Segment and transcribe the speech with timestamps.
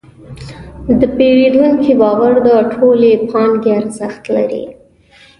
[0.99, 4.65] د پیرودونکي باور د ټولې پانګې ارزښت لري.